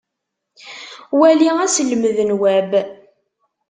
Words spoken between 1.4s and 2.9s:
aselmed n Web.